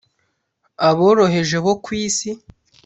aboroheje 0.89 1.57
bo 1.65 1.73
ku 1.83 1.89
isi 2.05 2.29